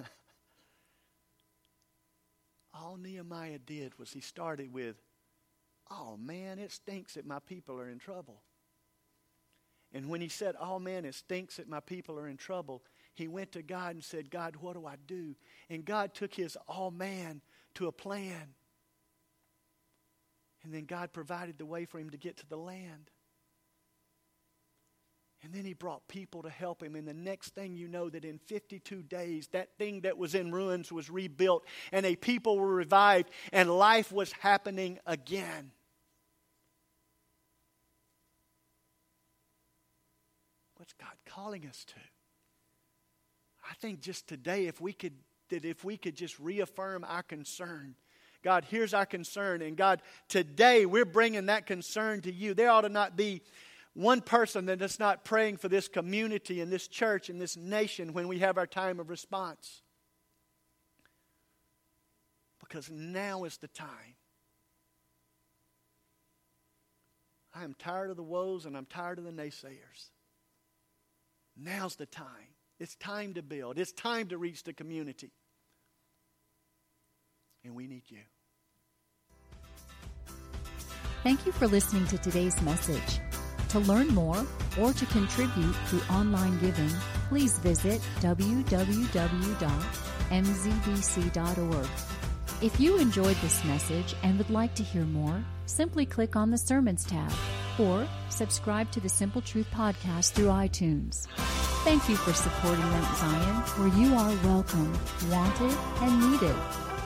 [0.00, 0.06] Yeah.
[2.74, 4.96] All Nehemiah did was he started with
[5.90, 8.42] oh man, it stinks that my people are in trouble.
[9.92, 12.82] And when he said, oh man, it stinks that my people are in trouble,
[13.18, 15.34] he went to God and said, God, what do I do?
[15.68, 17.40] And God took his all man
[17.74, 18.54] to a plan.
[20.62, 23.10] And then God provided the way for him to get to the land.
[25.42, 26.94] And then he brought people to help him.
[26.94, 30.52] And the next thing you know, that in 52 days, that thing that was in
[30.52, 35.72] ruins was rebuilt, and a people were revived, and life was happening again.
[40.76, 41.94] What's God calling us to?
[43.68, 45.14] I think just today, if we could,
[45.50, 47.94] that if we could just reaffirm our concern.
[48.42, 49.62] God, here's our concern.
[49.62, 52.54] And God, today we're bringing that concern to you.
[52.54, 53.42] There ought to not be
[53.94, 58.12] one person that is not praying for this community and this church and this nation
[58.12, 59.82] when we have our time of response.
[62.60, 64.14] Because now is the time.
[67.54, 70.10] I am tired of the woes and I'm tired of the naysayers.
[71.56, 72.54] Now's the time.
[72.80, 73.78] It's time to build.
[73.78, 75.32] It's time to reach the community.
[77.64, 78.20] And we need you.
[81.24, 83.20] Thank you for listening to today's message.
[83.70, 84.46] To learn more
[84.80, 86.92] or to contribute through online giving,
[87.28, 89.08] please visit www.mzbc.org.
[92.60, 96.58] If you enjoyed this message and would like to hear more, simply click on the
[96.58, 97.32] Sermons tab
[97.78, 101.28] or subscribe to the Simple Truth Podcast through iTunes.
[101.84, 104.92] Thank you for supporting Mount Zion, where you are welcome,
[105.30, 106.97] wanted, and needed.